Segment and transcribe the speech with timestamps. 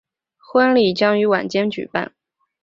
[0.39, 2.11] 婚礼将于晚间举办。